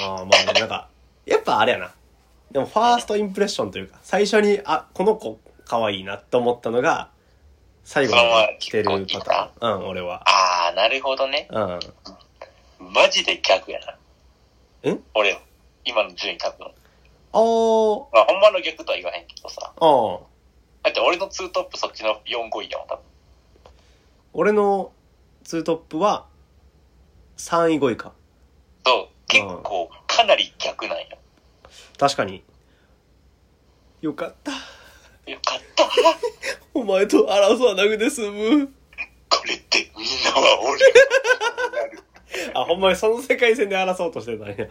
[0.02, 0.90] ああ、まあ、なんか、
[1.26, 1.94] やっぱあれやな。
[2.52, 7.10] でも、ファーストインプレッションというか、最初に、あ、この子、可愛いなって思ったのが、
[7.84, 8.22] 最後に
[8.60, 9.80] 来てるパターン。
[9.80, 10.24] うん、俺は。
[10.28, 11.48] ああ、なるほどね。
[11.52, 11.80] うん。
[12.94, 13.80] マジで逆や
[14.84, 14.92] な。
[14.92, 15.40] ん俺、
[15.86, 16.72] 今の順位多分。
[17.36, 17.42] あー、
[18.14, 19.74] まあ、ほんまの逆とは言わへんけどさ。
[19.76, 20.20] あー。
[20.84, 23.04] だって俺のツートップそっちの4、5位やもん、多分。
[24.32, 24.92] 俺の
[25.44, 26.28] ツートップは、
[27.38, 28.14] 3位5位か。
[28.86, 31.18] そう、結構、かなり逆なんよ。
[31.98, 32.42] 確かに。
[34.00, 34.52] よかった。
[35.30, 35.90] よかった。
[36.74, 38.68] お前と争わなくて済む。
[39.30, 42.04] これってみんなは俺をなる。
[42.56, 44.70] あ、ほんまにその世界線で争おうとしてたんや。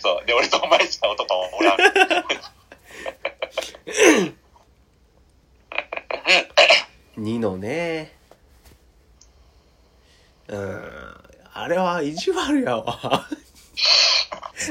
[0.00, 0.26] そう。
[0.26, 1.78] で、俺とお前しか男もおらん。
[7.18, 8.12] 2のね。
[10.48, 10.82] うん。
[11.52, 13.26] あれは意地悪やわ。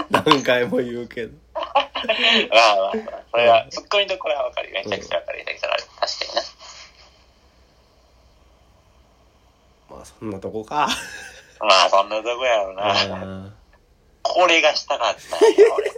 [0.09, 1.33] 何回も言うけど。
[1.53, 4.81] まあまあまあ、それは、ツッコミどころはわかるよ。
[4.85, 5.45] めちゃくちゃわかるよ。
[5.57, 6.41] それは確かにな。
[9.89, 10.87] まあそんなとこか。
[11.59, 13.44] まあ、そんなとこやろうな。
[14.37, 15.91] んこれがしたかったんや、俺。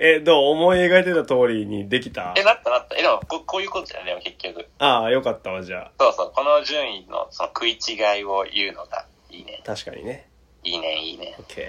[0.16, 2.34] え、どう思い描いてた通りにできた？
[2.36, 2.96] え、なったなった。
[2.96, 4.68] え、でもこ、こういうことじゃん、でも結局。
[4.78, 5.92] ああ、よかったわ、じゃあ。
[5.98, 9.62] そうそう、この順位のその食い違いを言うのがいいね。
[9.64, 10.28] 確かにね。
[10.64, 11.34] いいね、いいね。
[11.38, 11.62] オッケ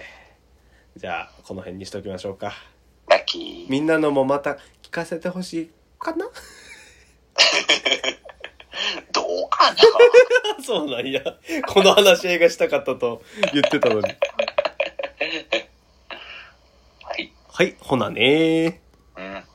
[0.97, 0.99] ー。
[0.99, 2.53] じゃあ、この辺にしときましょうか。
[3.07, 3.65] ラッキー。
[3.70, 6.26] みんなのもまた聞かせてほしいかな？
[9.11, 9.78] どうかな？
[10.63, 11.22] そうなんや。
[11.67, 13.22] この話映画したかったと
[13.53, 14.07] 言ってたのに。
[17.60, 19.49] はい、ほなねー。